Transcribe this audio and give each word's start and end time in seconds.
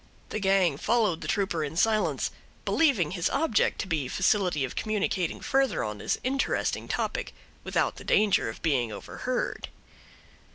The 0.29 0.39
gang 0.39 0.77
followed 0.77 1.21
the 1.21 1.27
trooper 1.27 1.63
in 1.63 1.75
silence, 1.77 2.31
believing 2.65 3.11
his 3.11 3.29
object 3.29 3.77
to 3.81 3.87
be 3.87 4.07
facility 4.07 4.65
of 4.65 4.75
communicating 4.75 5.41
further 5.41 5.83
on 5.83 5.99
this 5.99 6.17
interesting 6.23 6.87
topic, 6.87 7.35
without 7.63 7.97
the 7.97 8.03
danger 8.03 8.49
of 8.49 8.63
being 8.63 8.91
overheard. 8.91 9.69